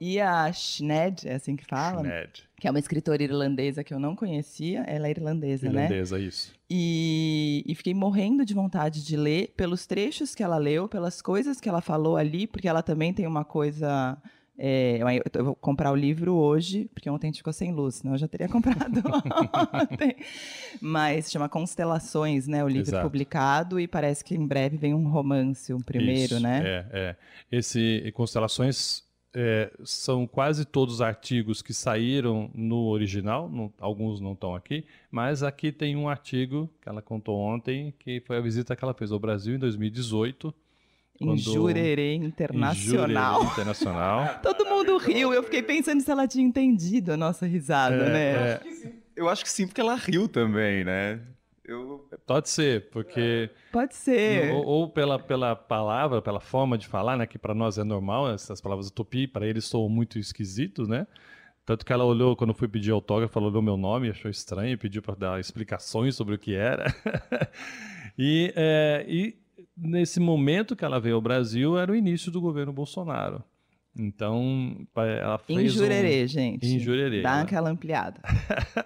E 0.00 0.20
a 0.20 0.52
Sinead, 0.52 1.26
é 1.26 1.34
assim 1.34 1.56
que 1.56 1.64
fala? 1.64 2.02
Sinead. 2.02 2.48
Que 2.60 2.68
é 2.68 2.70
uma 2.70 2.78
escritora 2.78 3.22
irlandesa 3.22 3.82
que 3.82 3.92
eu 3.92 3.98
não 3.98 4.14
conhecia. 4.14 4.84
Ela 4.86 5.08
é 5.08 5.10
irlandesa, 5.10 5.66
irlandesa 5.66 5.72
né? 5.72 5.84
Irlandesa, 5.84 6.20
isso. 6.20 6.52
E, 6.70 7.64
e, 7.66 7.74
fiquei 7.74 7.94
morrendo 7.94 8.44
de 8.44 8.54
vontade 8.54 9.04
de 9.04 9.16
ler 9.16 9.52
pelos 9.56 9.86
trechos 9.86 10.34
que 10.34 10.42
ela 10.42 10.56
leu, 10.56 10.88
pelas 10.88 11.20
coisas 11.20 11.60
que 11.60 11.68
ela 11.68 11.80
falou 11.80 12.16
ali, 12.16 12.46
porque 12.46 12.68
ela 12.68 12.82
também 12.82 13.12
tem 13.12 13.26
uma 13.26 13.44
coisa. 13.44 14.16
É, 14.60 14.98
eu 15.34 15.44
vou 15.44 15.54
comprar 15.54 15.92
o 15.92 15.96
livro 15.96 16.34
hoje, 16.34 16.90
porque 16.92 17.08
ontem 17.08 17.28
a 17.28 17.30
gente 17.30 17.38
ficou 17.38 17.52
sem 17.52 17.72
luz, 17.72 17.96
senão 17.96 18.14
eu 18.14 18.18
já 18.18 18.28
teria 18.28 18.48
comprado 18.50 19.02
ontem. 19.72 20.16
Mas 20.80 21.30
chama 21.30 21.48
Constelações, 21.48 22.46
né? 22.46 22.62
O 22.62 22.68
livro 22.68 22.90
Exato. 22.90 23.04
publicado, 23.04 23.80
e 23.80 23.88
parece 23.88 24.24
que 24.24 24.34
em 24.34 24.46
breve 24.46 24.76
vem 24.76 24.94
um 24.94 25.08
romance, 25.08 25.72
um 25.72 25.80
primeiro, 25.80 26.34
Isso, 26.34 26.40
né? 26.40 26.62
É, 26.64 26.86
é. 26.92 27.16
Esse 27.50 28.12
Constelações 28.14 29.07
é, 29.40 29.70
são 29.84 30.26
quase 30.26 30.64
todos 30.64 31.00
artigos 31.00 31.62
que 31.62 31.72
saíram 31.72 32.50
no 32.52 32.88
original, 32.88 33.48
no, 33.48 33.72
alguns 33.78 34.20
não 34.20 34.32
estão 34.32 34.52
aqui, 34.52 34.84
mas 35.12 35.44
aqui 35.44 35.70
tem 35.70 35.94
um 35.94 36.08
artigo 36.08 36.68
que 36.82 36.88
ela 36.88 37.00
contou 37.00 37.38
ontem, 37.38 37.94
que 38.00 38.20
foi 38.26 38.36
a 38.36 38.40
visita 38.40 38.74
que 38.74 38.82
ela 38.82 38.92
fez 38.92 39.12
ao 39.12 39.18
Brasil 39.20 39.54
em 39.54 39.58
2018. 39.58 40.52
Em. 41.20 41.38
Jurerê 41.38 42.14
Internacional. 42.14 42.74
Em 42.74 43.44
Jurerê 43.44 43.52
Internacional. 43.52 44.38
Todo 44.42 44.66
mundo 44.66 44.96
riu, 44.98 45.32
eu 45.32 45.44
fiquei 45.44 45.62
pensando 45.62 46.00
se 46.00 46.10
ela 46.10 46.26
tinha 46.26 46.44
entendido 46.44 47.12
a 47.12 47.16
nossa 47.16 47.46
risada, 47.46 47.94
é, 47.94 48.10
né? 48.10 48.32
É... 48.32 48.92
Eu 49.14 49.28
acho 49.28 49.44
que 49.44 49.50
sim, 49.50 49.68
porque 49.68 49.80
ela 49.80 49.94
riu 49.94 50.28
também, 50.28 50.82
né? 50.84 51.20
Pode 52.26 52.48
ser, 52.48 52.88
porque. 52.90 53.50
Pode 53.72 53.94
ser. 53.94 54.52
Ou, 54.52 54.64
ou, 54.64 54.88
pela, 54.88 55.18
pela 55.18 55.54
palavra, 55.54 56.22
pela 56.22 56.40
forma 56.40 56.78
de 56.78 56.86
falar, 56.86 57.16
né? 57.16 57.26
Que 57.26 57.38
para 57.38 57.54
nós 57.54 57.78
é 57.78 57.84
normal, 57.84 58.30
essas 58.30 58.60
palavras 58.60 58.90
tupi, 58.90 59.26
para 59.26 59.46
eles 59.46 59.64
são 59.64 59.88
muito 59.88 60.18
esquisitos, 60.18 60.88
né? 60.88 61.06
Tanto 61.64 61.84
que 61.84 61.92
ela 61.92 62.04
olhou, 62.04 62.34
quando 62.34 62.50
eu 62.50 62.54
fui 62.54 62.66
pedir 62.66 62.92
autógrafo, 62.92 63.38
ela 63.38 63.48
olhou 63.48 63.60
meu 63.60 63.76
nome, 63.76 64.08
achou 64.08 64.30
estranho, 64.30 64.72
e 64.72 64.76
pediu 64.76 65.02
para 65.02 65.14
dar 65.14 65.40
explicações 65.40 66.16
sobre 66.16 66.34
o 66.34 66.38
que 66.38 66.54
era. 66.54 66.86
e, 68.18 68.50
é, 68.56 69.04
e 69.06 69.36
nesse 69.76 70.18
momento 70.18 70.74
que 70.74 70.84
ela 70.84 70.98
veio 70.98 71.16
ao 71.16 71.20
Brasil, 71.20 71.78
era 71.78 71.92
o 71.92 71.94
início 71.94 72.32
do 72.32 72.40
governo 72.40 72.72
Bolsonaro. 72.72 73.44
Então, 73.98 74.86
ela 74.96 75.38
fez 75.38 75.58
Em 75.58 75.68
Jurerê, 75.68 76.24
um... 76.24 76.28
gente. 76.28 76.66
Em 76.66 76.78
Jurerê. 76.78 77.22
Dá 77.22 77.36
né? 77.36 77.42
aquela 77.42 77.70
ampliada. 77.70 78.20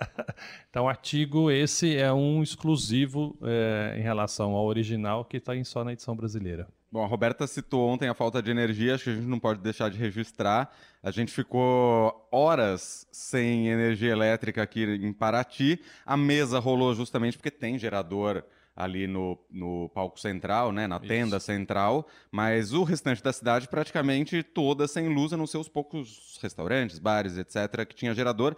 então, 0.71 0.85
o 0.85 0.89
artigo 0.89 1.51
esse 1.51 1.97
é 1.97 2.13
um 2.13 2.43
exclusivo 2.43 3.39
é, 3.43 3.97
em 3.99 4.03
relação 4.03 4.53
ao 4.53 4.65
original 4.65 5.25
que 5.25 5.37
está 5.37 5.53
só 5.65 5.85
na 5.85 5.93
edição 5.93 6.17
brasileira. 6.17 6.67
Bom, 6.93 7.03
a 7.03 7.07
Roberta 7.07 7.47
citou 7.47 7.89
ontem 7.89 8.07
a 8.09 8.15
falta 8.15 8.43
de 8.43 8.51
energia, 8.51 8.95
acho 8.95 9.05
que 9.05 9.11
a 9.11 9.15
gente 9.15 9.27
não 9.27 9.39
pode 9.39 9.61
deixar 9.61 9.89
de 9.89 9.97
registrar. 9.97 10.71
A 11.03 11.11
gente 11.11 11.33
ficou 11.33 12.29
horas 12.31 13.07
sem 13.11 13.69
energia 13.69 14.13
elétrica 14.13 14.63
aqui 14.63 14.85
em 14.85 15.11
Paraty. 15.11 15.81
A 16.05 16.19
mesa 16.19 16.59
rolou 16.59 16.95
justamente 16.95 17.39
porque 17.39 17.51
tem 17.51 17.79
gerador 17.79 18.45
ali 18.75 19.07
no, 19.07 19.39
no 19.51 19.91
palco 19.91 20.19
central, 20.19 20.73
né, 20.73 20.87
na 20.87 20.99
tenda 20.99 21.39
central, 21.39 22.07
mas 22.31 22.73
o 22.73 22.83
restante 22.85 23.23
da 23.23 23.33
cidade 23.33 23.69
praticamente 23.69 24.43
toda 24.43 24.89
sem 24.89 25.09
luz, 25.09 25.33
a 25.33 25.37
não 25.37 25.47
ser 25.47 25.59
os 25.59 25.69
poucos 25.69 26.39
restaurantes, 26.43 26.99
bares, 26.99 27.37
etc., 27.37 27.87
que 27.87 27.95
tinha 27.95 28.15
gerador. 28.15 28.57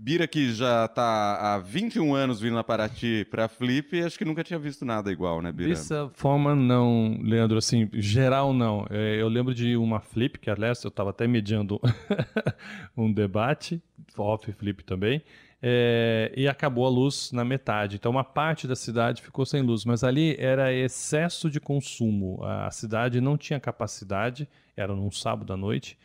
Bira, 0.00 0.28
que 0.28 0.52
já 0.52 0.84
está 0.84 1.54
há 1.54 1.58
21 1.58 2.14
anos 2.14 2.40
vindo 2.40 2.56
a 2.56 2.62
Paraty 2.62 3.26
para 3.28 3.48
Flip, 3.48 4.00
acho 4.00 4.16
que 4.16 4.24
nunca 4.24 4.44
tinha 4.44 4.58
visto 4.58 4.84
nada 4.84 5.10
igual, 5.10 5.42
né, 5.42 5.50
Bira? 5.50 5.70
Dessa 5.70 6.08
forma, 6.14 6.54
não, 6.54 7.18
Leandro, 7.20 7.58
assim, 7.58 7.90
geral 7.94 8.54
não. 8.54 8.86
É, 8.90 9.20
eu 9.20 9.26
lembro 9.26 9.52
de 9.52 9.76
uma 9.76 9.98
flip, 9.98 10.38
que 10.38 10.48
aliás 10.48 10.84
eu 10.84 10.88
estava 10.88 11.10
até 11.10 11.26
mediando 11.26 11.80
um 12.96 13.12
debate, 13.12 13.82
off 14.16 14.52
flip 14.52 14.84
também, 14.84 15.20
é, 15.60 16.32
e 16.36 16.46
acabou 16.46 16.86
a 16.86 16.88
luz 16.88 17.32
na 17.32 17.44
metade. 17.44 17.96
Então, 17.96 18.10
uma 18.10 18.24
parte 18.24 18.66
da 18.66 18.76
cidade 18.76 19.22
ficou 19.22 19.44
sem 19.44 19.60
luz, 19.62 19.84
mas 19.84 20.04
ali 20.04 20.36
era 20.38 20.72
excesso 20.72 21.50
de 21.50 21.60
consumo. 21.60 22.42
A 22.44 22.70
cidade 22.70 23.20
não 23.20 23.36
tinha 23.36 23.58
capacidade, 23.58 24.48
era 24.76 24.94
num 24.94 25.10
sábado 25.10 25.52
à 25.52 25.56
noite, 25.56 25.98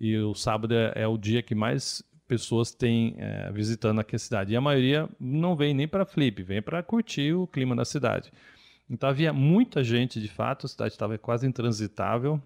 e 0.00 0.16
o 0.18 0.34
sábado 0.34 0.74
é, 0.74 0.92
é 0.94 1.06
o 1.06 1.16
dia 1.16 1.42
que 1.42 1.54
mais 1.54 2.02
pessoas 2.26 2.70
têm 2.70 3.14
é, 3.18 3.50
visitando 3.50 4.00
aqui 4.00 4.14
a 4.14 4.18
cidade. 4.18 4.52
E 4.52 4.56
a 4.56 4.60
maioria 4.60 5.08
não 5.18 5.56
vem 5.56 5.72
nem 5.72 5.88
para 5.88 6.04
flip, 6.04 6.42
vem 6.42 6.60
para 6.60 6.82
curtir 6.82 7.32
o 7.32 7.46
clima 7.46 7.74
da 7.74 7.86
cidade. 7.86 8.30
Então 8.88 9.08
havia 9.08 9.32
muita 9.32 9.82
gente, 9.82 10.20
de 10.20 10.28
fato, 10.28 10.66
a 10.66 10.68
cidade 10.68 10.92
estava 10.92 11.16
quase 11.18 11.46
intransitável. 11.46 12.40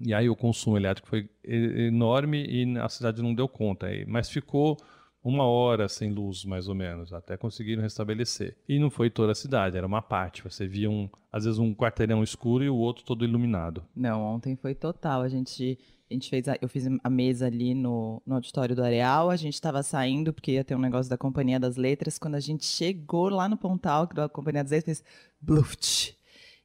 E 0.00 0.12
aí 0.12 0.28
o 0.28 0.34
consumo 0.34 0.76
elétrico 0.76 1.08
foi 1.08 1.28
enorme 1.44 2.44
e 2.44 2.78
a 2.78 2.88
cidade 2.88 3.22
não 3.22 3.32
deu 3.32 3.48
conta. 3.48 3.86
Mas 4.08 4.28
ficou 4.28 4.76
uma 5.24 5.44
hora 5.44 5.88
sem 5.88 6.10
luz, 6.10 6.44
mais 6.44 6.68
ou 6.68 6.74
menos, 6.74 7.12
até 7.12 7.36
conseguiram 7.36 7.82
restabelecer. 7.82 8.56
E 8.68 8.78
não 8.78 8.90
foi 8.90 9.08
toda 9.08 9.32
a 9.32 9.34
cidade, 9.34 9.76
era 9.76 9.86
uma 9.86 10.02
parte. 10.02 10.42
Você 10.42 10.66
via, 10.66 10.90
um, 10.90 11.08
às 11.32 11.44
vezes, 11.44 11.58
um 11.58 11.74
quarteirão 11.74 12.22
escuro 12.22 12.64
e 12.64 12.68
o 12.68 12.74
outro 12.76 13.04
todo 13.04 13.24
iluminado. 13.24 13.84
Não, 13.94 14.20
ontem 14.22 14.56
foi 14.56 14.74
total. 14.74 15.22
A 15.22 15.28
gente, 15.28 15.78
a 16.10 16.14
gente 16.14 16.28
fez, 16.28 16.48
a- 16.48 16.58
eu 16.60 16.68
fiz 16.68 16.86
a 17.02 17.10
mesa 17.10 17.46
ali 17.46 17.72
no, 17.74 18.20
no 18.26 18.34
auditório 18.34 18.74
do 18.74 18.82
Areal. 18.82 19.30
A 19.30 19.36
gente 19.36 19.54
estava 19.54 19.82
saindo 19.82 20.32
porque 20.32 20.52
ia 20.52 20.64
ter 20.64 20.74
um 20.74 20.80
negócio 20.80 21.08
da 21.08 21.16
Companhia 21.18 21.60
das 21.60 21.76
Letras. 21.76 22.18
Quando 22.18 22.34
a 22.34 22.40
gente 22.40 22.64
chegou 22.64 23.28
lá 23.28 23.48
no 23.48 23.56
Pontal 23.56 24.06
da 24.06 24.28
Companhia 24.28 24.64
das 24.64 24.72
Letras, 24.72 24.98
fez 25.00 25.04
bluft. 25.40 26.16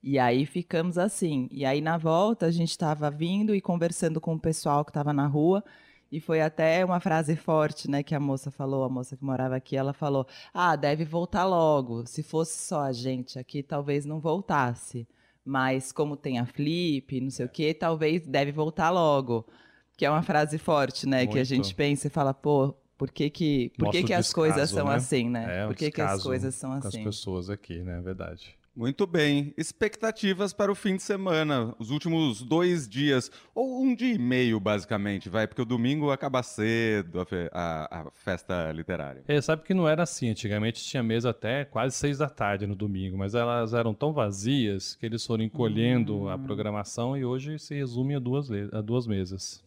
E 0.02 0.18
aí 0.18 0.46
ficamos 0.46 0.98
assim. 0.98 1.48
E 1.52 1.66
aí 1.66 1.82
na 1.82 1.98
volta 1.98 2.46
a 2.46 2.52
gente 2.52 2.70
estava 2.70 3.10
vindo 3.12 3.54
e 3.54 3.60
conversando 3.62 4.22
com 4.22 4.34
o 4.36 4.40
pessoal 4.40 4.86
que 4.86 4.92
estava 4.92 5.12
na 5.14 5.28
rua. 5.28 5.64
E 6.12 6.20
foi 6.20 6.42
até 6.42 6.84
uma 6.86 7.00
frase 7.00 7.36
forte, 7.36 7.90
né, 7.90 8.02
que 8.02 8.16
a 8.16 8.20
moça 8.20 8.50
falou, 8.50 8.84
a 8.84 8.90
moça 8.90 9.18
que 9.18 9.24
morava 9.24 9.56
aqui, 9.56 9.76
ela 9.76 9.94
falou: 9.94 10.26
"Ah, 10.54 10.76
deve 10.76 11.04
voltar 11.04 11.46
logo. 11.46 12.06
Se 12.06 12.24
fosse 12.24 12.58
só 12.58 12.82
a 12.82 12.92
gente 12.94 13.38
aqui, 13.38 13.62
talvez 13.62 14.06
não 14.06 14.20
voltasse." 14.20 15.08
mas 15.48 15.94
como 15.94 16.18
tem 16.18 16.40
a 16.40 16.46
flip, 16.46 17.22
não 17.22 17.30
sei 17.30 17.46
o 17.46 17.50
que, 17.50 17.74
talvez 17.74 18.28
deve 18.28 18.52
voltar 18.52 18.90
logo. 18.90 19.48
Que 19.96 20.06
é 20.06 20.10
uma 20.10 20.22
frase 20.22 20.58
forte, 20.58 21.08
né? 21.08 21.26
Que 21.26 21.32
a 21.32 21.36
Muito. 21.36 21.46
gente 21.46 21.74
pensa 21.74 22.08
e 22.08 22.10
fala, 22.10 22.34
pô, 22.34 22.76
por 22.98 23.10
que 23.10 23.30
que, 23.30 23.72
por 23.78 23.90
que, 23.90 24.04
que 24.04 24.14
as 24.14 24.34
coisas 24.34 24.70
descaso, 24.70 24.76
são 24.76 24.88
né? 24.88 24.96
assim, 24.96 25.30
né? 25.30 25.64
É, 25.64 25.68
por 25.68 25.76
que, 25.76 25.90
que 25.90 26.02
as 26.02 26.08
descaso 26.10 26.24
coisas 26.24 26.54
são 26.54 26.72
Com 26.72 26.78
as 26.78 26.86
assim? 26.88 27.04
pessoas 27.04 27.50
aqui, 27.50 27.80
né? 27.80 27.98
É 27.98 28.02
verdade. 28.02 28.56
Muito 28.78 29.08
bem. 29.08 29.56
Expectativas 29.58 30.54
para 30.54 30.72
o 30.72 30.76
fim 30.76 30.98
de 30.98 31.02
semana, 31.02 31.74
os 31.80 31.90
últimos 31.90 32.44
dois 32.44 32.88
dias, 32.88 33.32
ou 33.56 33.82
um 33.82 33.96
dia 33.96 34.14
e 34.14 34.20
meio, 34.20 34.60
basicamente, 34.60 35.30
vai, 35.30 35.48
porque 35.48 35.64
o 35.64 35.66
domingo 35.66 36.12
acaba 36.12 36.44
cedo 36.44 37.20
a, 37.20 37.26
fe- 37.26 37.50
a- 37.52 38.02
a 38.08 38.12
festa 38.12 38.72
literária. 38.72 39.24
É, 39.28 39.42
sabe 39.42 39.64
que 39.64 39.74
não 39.74 39.88
era 39.90 40.04
assim. 40.04 40.30
Antigamente 40.30 40.84
tinha 40.84 41.02
mesa 41.02 41.32
até 41.32 41.66
quase 41.66 41.96
seis 41.96 42.20
da 42.20 42.30
tarde 42.30 42.68
no 42.68 42.76
domingo, 42.76 43.18
mas 43.18 43.34
elas 43.34 43.74
eram 43.74 43.96
tão 43.96 44.14
vazias 44.14 44.94
que 44.94 45.08
eles 45.08 45.26
foram 45.26 45.44
encolhendo 45.44 46.16
Hum. 46.26 46.30
a 46.30 46.38
programação 46.38 47.18
e 47.18 47.26
hoje 47.26 47.58
se 47.58 47.74
resume 47.74 48.14
a 48.14 48.20
duas, 48.20 48.48
a 48.72 48.82
duas 48.82 49.08
mesas. 49.08 49.64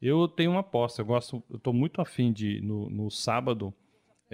Eu 0.00 0.28
tenho 0.28 0.52
uma 0.52 0.60
aposta, 0.60 1.02
eu 1.02 1.06
gosto, 1.06 1.42
eu 1.50 1.58
tô 1.58 1.72
muito 1.72 2.00
afim 2.00 2.32
de 2.32 2.60
no, 2.60 2.88
no 2.88 3.10
sábado 3.10 3.74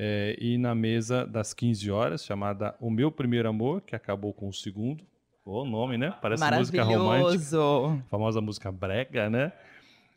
é, 0.02 0.34
ir 0.40 0.56
na 0.56 0.74
mesa 0.74 1.26
das 1.26 1.52
15 1.52 1.90
horas, 1.90 2.24
chamada 2.24 2.74
O 2.80 2.90
Meu 2.90 3.12
Primeiro 3.12 3.46
Amor, 3.50 3.82
que 3.82 3.94
acabou 3.94 4.32
com 4.32 4.48
o 4.48 4.52
segundo. 4.52 5.04
O 5.44 5.62
nome, 5.66 5.98
né? 5.98 6.16
Parece 6.22 6.42
música 6.52 6.82
romântica. 6.82 8.02
Famosa 8.08 8.40
música 8.40 8.72
brega, 8.72 9.28
né? 9.28 9.52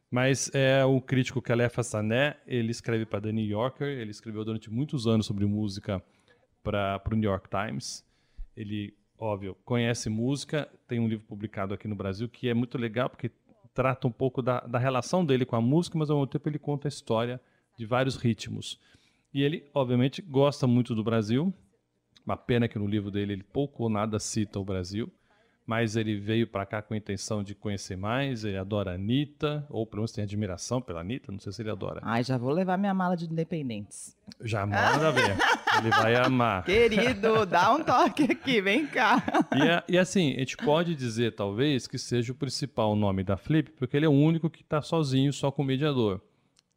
Mas 0.10 0.50
é 0.54 0.86
o 0.86 1.02
crítico 1.02 1.42
Calef 1.42 1.78
Hassané, 1.78 2.38
ele 2.48 2.72
escreve 2.72 3.06
para 3.06 3.20
The 3.20 3.34
New 3.34 3.44
Yorker, 3.44 3.88
ele 3.88 4.12
escreveu 4.12 4.46
durante 4.46 4.72
muitos 4.72 5.06
anos 5.06 5.26
sobre 5.26 5.46
música 5.46 6.02
para 6.64 7.02
o 7.12 7.16
New 7.16 7.30
York 7.30 7.50
Times. 7.50 8.06
Ele, 8.56 8.96
óbvio, 9.20 9.58
conhece 9.66 10.10
música, 10.10 10.70
tem 10.88 10.98
um 11.02 11.10
livro 11.10 11.26
publicado 11.26 11.74
aqui 11.74 11.90
no 11.90 11.96
Brasil 11.96 12.30
que 12.30 12.48
é 12.48 12.54
muito 12.54 12.78
legal 12.78 13.10
porque 13.10 13.30
trata 13.74 14.08
um 14.08 14.12
pouco 14.12 14.42
da, 14.42 14.62
da 14.62 14.80
relação 14.80 15.26
dele 15.26 15.46
com 15.46 15.58
a 15.58 15.62
música, 15.62 15.98
mas 15.98 16.10
ao 16.10 16.18
mesmo 16.18 16.28
tempo 16.28 16.48
ele 16.48 16.60
conta 16.60 16.88
a 16.88 16.90
história 16.90 17.42
de 17.78 17.86
vários 17.86 18.16
ritmos. 18.16 18.80
E 19.34 19.42
ele, 19.42 19.64
obviamente, 19.74 20.22
gosta 20.22 20.68
muito 20.68 20.94
do 20.94 21.04
Brasil. 21.04 21.54
Uma 22.26 22.38
pena 22.38 22.68
que 22.68 22.80
no 22.80 22.88
livro 22.88 23.12
dele 23.12 23.34
ele 23.34 23.44
pouco 23.44 23.84
ou 23.84 23.90
nada 23.90 24.20
cita 24.20 24.60
o 24.60 24.64
Brasil 24.66 25.12
mas 25.66 25.96
ele 25.96 26.20
veio 26.20 26.46
para 26.46 26.66
cá 26.66 26.82
com 26.82 26.94
a 26.94 26.98
intenção 26.98 27.42
de 27.42 27.56
conhecer 27.56 27.96
mais, 27.96 28.44
ele 28.44 28.58
adora 28.58 28.92
a 28.92 28.96
Anitta, 28.96 29.66
ou 29.70 29.86
pelo 29.88 30.02
menos 30.02 30.12
tem 30.12 30.24
admiração 30.24 30.82
pela 30.82 31.00
Anitta, 31.00 31.32
não 31.32 31.40
sei 31.40 31.54
se 31.54 31.62
ele 31.62 31.70
adora. 31.72 32.02
Ai, 32.04 32.22
já 32.24 32.38
vou 32.38 32.52
levar 32.52 32.78
minha 32.78 32.94
mala 32.94 33.16
de 33.16 33.26
independentes. 33.26 34.16
Já 34.42 34.66
manda 34.66 35.10
ver, 35.12 35.38
ele 35.80 35.90
vai 35.90 36.16
amar. 36.16 36.64
Querido, 36.68 37.46
dá 37.46 37.74
um 37.74 37.82
toque 37.84 38.24
aqui, 38.24 38.60
vem 38.62 38.86
cá. 38.88 39.24
E, 39.56 39.62
é- 39.62 39.84
e 39.88 39.98
assim, 39.98 40.34
a 40.36 40.40
gente 40.40 40.58
pode 40.58 40.96
dizer 40.96 41.34
talvez 41.34 41.88
que 41.88 41.98
seja 41.98 42.34
o 42.34 42.36
principal 42.36 42.94
nome 42.96 43.24
da 43.24 43.38
Flip, 43.38 43.72
porque 43.72 43.96
ele 43.96 44.06
é 44.06 44.10
o 44.10 44.12
único 44.12 44.50
que 44.50 44.64
está 44.64 44.82
sozinho, 44.82 45.32
só 45.32 45.50
com 45.50 45.62
o 45.62 45.66
mediador. 45.66 46.20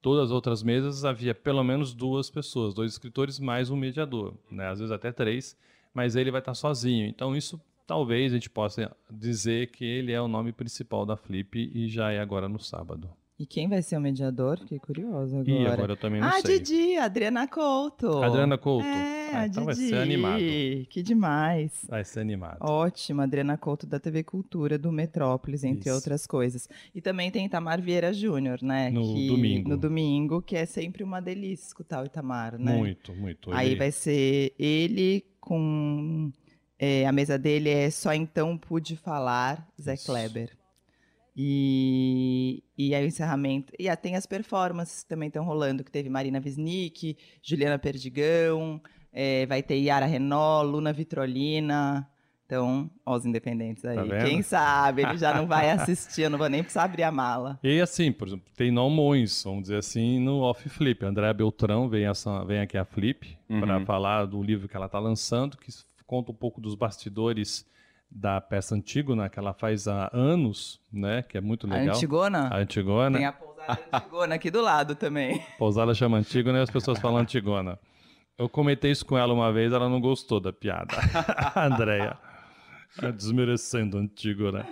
Todas 0.06 0.26
as 0.26 0.30
outras 0.30 0.62
mesas 0.62 1.04
havia 1.04 1.34
pelo 1.34 1.64
menos 1.64 1.92
duas 1.92 2.30
pessoas, 2.30 2.72
dois 2.72 2.92
escritores 2.92 3.40
mais 3.40 3.70
um 3.70 3.76
mediador, 3.76 4.34
né? 4.48 4.68
às 4.68 4.78
vezes 4.78 4.92
até 4.92 5.10
três, 5.10 5.58
mas 5.92 6.14
ele 6.14 6.30
vai 6.30 6.40
estar 6.40 6.54
sozinho. 6.54 7.08
Então 7.08 7.34
isso 7.34 7.60
talvez 7.88 8.30
a 8.30 8.36
gente 8.36 8.48
possa 8.48 8.96
dizer 9.10 9.72
que 9.72 9.84
ele 9.84 10.12
é 10.12 10.20
o 10.20 10.28
nome 10.28 10.52
principal 10.52 11.04
da 11.04 11.16
Flip 11.16 11.72
e 11.74 11.88
já 11.88 12.12
é 12.12 12.20
agora 12.20 12.48
no 12.48 12.60
sábado. 12.60 13.10
E 13.38 13.44
quem 13.44 13.68
vai 13.68 13.82
ser 13.82 13.98
o 13.98 14.00
mediador? 14.00 14.58
Fiquei 14.60 14.78
curiosa 14.78 15.38
agora. 15.40 15.50
E 15.50 15.66
agora 15.66 15.92
eu 15.92 15.96
também 15.96 16.22
não 16.22 16.28
ah, 16.28 16.40
sei. 16.40 16.58
Didi, 16.58 16.96
Adriana 16.96 17.46
Couto. 17.46 18.22
Adriana 18.22 18.56
Couto. 18.56 18.86
É, 18.86 19.30
Ah, 19.34 19.40
a 19.40 19.46
então 19.46 19.64
vai 19.66 19.74
Didi. 19.74 19.88
ser 19.90 19.96
animado. 19.96 20.40
Que 20.88 21.02
demais. 21.02 21.84
Vai 21.86 22.02
ser 22.02 22.20
animado. 22.20 22.56
Ótimo, 22.62 23.20
Adriana 23.20 23.58
Couto 23.58 23.86
da 23.86 24.00
TV 24.00 24.22
Cultura 24.22 24.78
do 24.78 24.90
Metrópolis, 24.90 25.64
entre 25.64 25.88
Isso. 25.90 25.94
outras 25.94 26.26
coisas. 26.26 26.66
E 26.94 27.02
também 27.02 27.30
tem 27.30 27.44
Itamar 27.44 27.82
Vieira 27.82 28.10
Júnior, 28.10 28.62
né? 28.62 28.88
No 28.90 29.02
que- 29.14 29.26
domingo. 29.28 29.68
No 29.68 29.76
domingo, 29.76 30.40
que 30.40 30.56
é 30.56 30.64
sempre 30.64 31.04
uma 31.04 31.20
delícia 31.20 31.66
escutar 31.66 32.02
o 32.02 32.06
Itamar, 32.06 32.58
né? 32.58 32.74
Muito, 32.74 33.14
muito. 33.14 33.52
Aí 33.52 33.68
Ele- 33.72 33.76
vai 33.76 33.90
ser 33.92 34.54
ele 34.58 35.22
com. 35.40 36.32
é, 36.78 37.06
a 37.06 37.12
mesa 37.12 37.38
dele 37.38 37.68
é 37.68 37.90
Só 37.90 38.14
Então 38.14 38.56
Pude 38.56 38.96
Falar, 38.96 39.68
Zé 39.78 39.92
Isso. 39.92 40.06
Kleber. 40.06 40.56
E, 41.36 42.62
e 42.78 42.94
aí 42.94 43.04
o 43.04 43.08
encerramento. 43.08 43.72
E 43.78 43.88
ah, 43.88 43.96
tem 43.96 44.16
as 44.16 44.24
performances 44.24 45.02
que 45.02 45.08
também 45.08 45.28
estão 45.28 45.44
rolando, 45.44 45.84
que 45.84 45.90
teve 45.90 46.08
Marina 46.08 46.40
Wisnik, 46.42 47.16
Juliana 47.42 47.78
Perdigão, 47.78 48.80
é, 49.12 49.44
vai 49.44 49.62
ter 49.62 49.76
Yara 49.76 50.06
Renault, 50.06 50.70
Luna 50.70 50.92
Vitrolina. 50.92 52.08
Então, 52.46 52.88
ó, 53.04 53.16
os 53.16 53.26
independentes 53.26 53.84
aí. 53.84 53.96
Tá? 53.96 54.24
Quem 54.24 54.40
sabe, 54.40 55.02
ele 55.02 55.18
já 55.18 55.34
não 55.34 55.48
vai 55.48 55.68
assistir, 55.72 56.22
eu 56.22 56.30
não 56.30 56.38
vou 56.38 56.48
nem 56.48 56.62
precisar 56.62 56.84
abrir 56.84 57.02
a 57.02 57.10
mala. 57.10 57.58
E 57.62 57.80
assim, 57.80 58.12
por 58.12 58.28
exemplo, 58.28 58.46
tem 58.56 58.70
nomões, 58.70 59.42
vamos 59.42 59.62
dizer 59.62 59.78
assim, 59.78 60.20
no 60.20 60.42
Off 60.42 60.68
Flip. 60.68 61.04
Andréa 61.04 61.34
Beltrão 61.34 61.88
vem, 61.88 62.06
essa, 62.06 62.44
vem 62.44 62.60
aqui 62.60 62.78
a 62.78 62.84
Flip 62.84 63.36
Uhum. 63.48 63.60
para 63.60 63.84
falar 63.84 64.26
do 64.26 64.42
livro 64.42 64.68
que 64.68 64.76
ela 64.76 64.86
está 64.86 64.98
lançando, 64.98 65.56
que 65.56 65.72
conta 66.06 66.30
um 66.32 66.34
pouco 66.34 66.60
dos 66.60 66.74
bastidores 66.74 67.66
da 68.18 68.40
peça 68.40 68.74
Antígona, 68.74 69.28
que 69.28 69.38
ela 69.38 69.52
faz 69.52 69.86
há 69.86 70.08
anos, 70.10 70.80
né? 70.90 71.22
Que 71.22 71.36
é 71.36 71.40
muito 71.40 71.66
A 71.70 71.76
legal. 71.76 71.94
Antigona? 71.94 72.48
A 72.50 72.56
Antigona. 72.56 73.18
Tem 73.18 73.26
a 73.26 73.32
pousada 73.32 73.78
Antigona 73.92 74.34
aqui 74.34 74.50
do 74.50 74.60
lado 74.62 74.94
também. 74.94 75.44
Pousada 75.58 75.94
chama 75.94 76.16
Antígona 76.16 76.58
e 76.58 76.62
as 76.62 76.70
pessoas 76.70 76.98
falam 76.98 77.18
Antigona. 77.18 77.78
Eu 78.38 78.48
comentei 78.48 78.90
isso 78.90 79.04
com 79.04 79.18
ela 79.18 79.34
uma 79.34 79.52
vez, 79.52 79.72
ela 79.72 79.88
não 79.88 80.00
gostou 80.00 80.40
da 80.40 80.52
piada. 80.52 80.94
A 81.54 81.64
Andréia. 81.66 82.16
Tá 82.98 83.10
Desmerecendo 83.10 83.98
Antígona. 83.98 84.66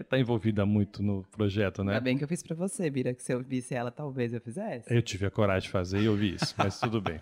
está 0.00 0.18
envolvida 0.18 0.66
muito 0.66 1.02
no 1.04 1.22
projeto, 1.30 1.84
né? 1.84 1.92
Ainda 1.92 2.00
bem 2.00 2.18
que 2.18 2.24
eu 2.24 2.28
fiz 2.28 2.42
para 2.42 2.56
você, 2.56 2.90
Bira, 2.90 3.14
que 3.14 3.22
se 3.22 3.32
eu 3.32 3.40
visse 3.40 3.74
ela, 3.74 3.92
talvez 3.92 4.34
eu 4.34 4.40
fizesse. 4.40 4.92
Eu 4.92 5.02
tive 5.02 5.26
a 5.26 5.30
coragem 5.30 5.66
de 5.68 5.70
fazer 5.72 6.00
e 6.00 6.06
eu 6.06 6.16
vi 6.16 6.34
isso, 6.34 6.52
mas 6.58 6.80
tudo 6.80 7.00
bem. 7.00 7.20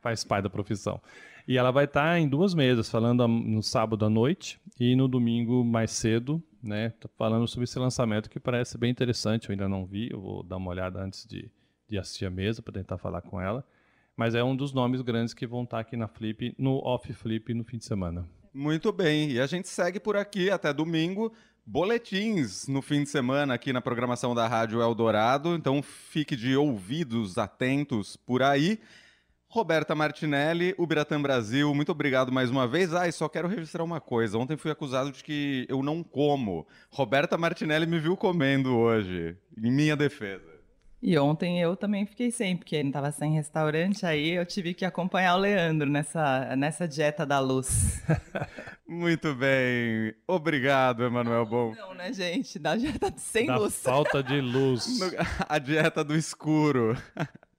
Faz 0.00 0.24
parte 0.24 0.44
da 0.44 0.50
profissão. 0.50 0.98
E 1.50 1.58
ela 1.58 1.72
vai 1.72 1.84
estar 1.84 2.16
em 2.16 2.28
duas 2.28 2.54
mesas, 2.54 2.88
falando 2.88 3.26
no 3.26 3.60
sábado 3.60 4.04
à 4.04 4.08
noite 4.08 4.60
e 4.78 4.94
no 4.94 5.08
domingo 5.08 5.64
mais 5.64 5.90
cedo, 5.90 6.40
né? 6.62 6.90
Tô 7.00 7.08
falando 7.18 7.48
sobre 7.48 7.64
esse 7.64 7.76
lançamento 7.76 8.30
que 8.30 8.38
parece 8.38 8.78
bem 8.78 8.88
interessante. 8.88 9.48
Eu 9.48 9.54
ainda 9.54 9.68
não 9.68 9.84
vi, 9.84 10.08
eu 10.12 10.20
vou 10.20 10.44
dar 10.44 10.58
uma 10.58 10.70
olhada 10.70 11.02
antes 11.02 11.26
de, 11.26 11.50
de 11.88 11.98
assistir 11.98 12.24
a 12.24 12.30
mesa 12.30 12.62
para 12.62 12.74
tentar 12.74 12.98
falar 12.98 13.20
com 13.22 13.40
ela. 13.40 13.66
Mas 14.16 14.36
é 14.36 14.44
um 14.44 14.54
dos 14.54 14.72
nomes 14.72 15.02
grandes 15.02 15.34
que 15.34 15.44
vão 15.44 15.64
estar 15.64 15.80
aqui 15.80 15.96
na 15.96 16.06
Flip, 16.06 16.54
no 16.56 16.76
Off 16.86 17.12
Flip 17.12 17.52
no 17.52 17.64
fim 17.64 17.78
de 17.78 17.84
semana. 17.84 18.24
Muito 18.54 18.92
bem. 18.92 19.32
E 19.32 19.40
a 19.40 19.46
gente 19.48 19.66
segue 19.66 19.98
por 19.98 20.16
aqui 20.16 20.50
até 20.50 20.72
domingo. 20.72 21.32
Boletins 21.66 22.68
no 22.68 22.80
fim 22.80 23.02
de 23.02 23.08
semana 23.08 23.54
aqui 23.54 23.72
na 23.72 23.80
programação 23.80 24.36
da 24.36 24.46
Rádio 24.46 24.80
Eldorado. 24.80 25.56
Então 25.56 25.82
fique 25.82 26.36
de 26.36 26.54
ouvidos 26.54 27.38
atentos 27.38 28.14
por 28.14 28.40
aí. 28.40 28.78
Roberta 29.52 29.96
Martinelli, 29.96 30.76
Ubiratã 30.78 31.20
Brasil, 31.20 31.74
muito 31.74 31.90
obrigado 31.90 32.30
mais 32.30 32.48
uma 32.50 32.68
vez. 32.68 32.94
Ah, 32.94 33.08
e 33.08 33.12
só 33.12 33.28
quero 33.28 33.48
registrar 33.48 33.82
uma 33.82 34.00
coisa. 34.00 34.38
Ontem 34.38 34.56
fui 34.56 34.70
acusado 34.70 35.10
de 35.10 35.24
que 35.24 35.66
eu 35.68 35.82
não 35.82 36.04
como. 36.04 36.68
Roberta 36.88 37.36
Martinelli 37.36 37.84
me 37.84 37.98
viu 37.98 38.16
comendo 38.16 38.76
hoje, 38.76 39.36
em 39.60 39.72
minha 39.72 39.96
defesa. 39.96 40.48
E 41.02 41.18
ontem 41.18 41.60
eu 41.60 41.74
também 41.74 42.06
fiquei 42.06 42.30
sem, 42.30 42.56
porque 42.56 42.76
ele 42.76 42.90
estava 42.90 43.10
sem 43.10 43.32
restaurante, 43.32 44.06
aí 44.06 44.30
eu 44.32 44.46
tive 44.46 44.72
que 44.72 44.84
acompanhar 44.84 45.34
o 45.34 45.38
Leandro 45.38 45.90
nessa, 45.90 46.54
nessa 46.54 46.86
dieta 46.86 47.26
da 47.26 47.40
luz. 47.40 48.00
Muito 48.86 49.34
bem. 49.34 50.14
Obrigado, 50.28 51.02
Emanuel 51.02 51.44
Bom. 51.44 51.74
Não, 51.74 51.92
né, 51.94 52.12
gente? 52.12 52.56
Da 52.56 52.76
dieta 52.76 53.12
sem 53.16 53.46
da 53.46 53.56
luz. 53.56 53.82
falta 53.82 54.22
de 54.22 54.38
luz. 54.42 55.00
A 55.48 55.58
dieta 55.58 56.04
do 56.04 56.14
escuro. 56.14 56.96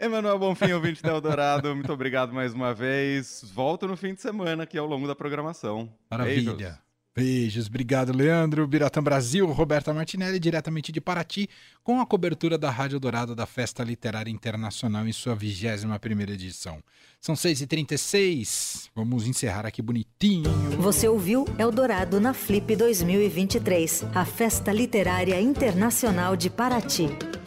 Emanuel 0.00 0.38
Bonfim, 0.38 0.70
ouvinte 0.72 1.02
da 1.02 1.10
Eldorado, 1.10 1.74
muito 1.74 1.92
obrigado 1.92 2.32
mais 2.32 2.54
uma 2.54 2.72
vez. 2.72 3.44
Volto 3.52 3.88
no 3.88 3.96
fim 3.96 4.14
de 4.14 4.20
semana 4.20 4.62
aqui 4.62 4.78
ao 4.78 4.86
longo 4.86 5.08
da 5.08 5.14
programação. 5.14 5.92
Maravilha. 6.08 6.54
Beijos. 6.54 6.88
Beijos, 7.16 7.66
obrigado, 7.66 8.16
Leandro. 8.16 8.64
Biratã 8.64 9.02
Brasil, 9.02 9.44
Roberta 9.48 9.92
Martinelli, 9.92 10.38
diretamente 10.38 10.92
de 10.92 11.00
Paraty, 11.00 11.48
com 11.82 12.00
a 12.00 12.06
cobertura 12.06 12.56
da 12.56 12.70
Rádio 12.70 13.00
Dourado 13.00 13.34
da 13.34 13.44
Festa 13.44 13.82
Literária 13.82 14.30
Internacional 14.30 15.04
em 15.04 15.10
sua 15.12 15.36
21ª 15.36 16.30
edição. 16.30 16.80
São 17.20 17.34
6h36, 17.34 18.90
vamos 18.94 19.26
encerrar 19.26 19.66
aqui 19.66 19.82
bonitinho. 19.82 20.48
Você 20.78 21.08
ouviu 21.08 21.44
Eldorado 21.58 22.20
na 22.20 22.32
Flip 22.32 22.76
2023, 22.76 24.04
a 24.14 24.24
Festa 24.24 24.70
Literária 24.70 25.40
Internacional 25.40 26.36
de 26.36 26.48
Paraty. 26.48 27.37